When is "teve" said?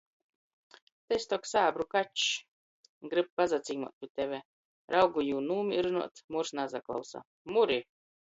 4.21-4.41